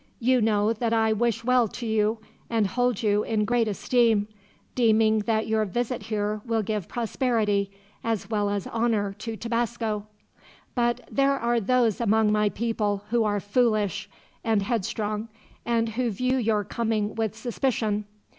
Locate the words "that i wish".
0.73-1.43